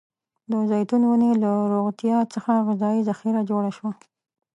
[0.51, 3.91] د زیتون ونې له روغتيا څخه غذايي ذخیره جوړه شوه.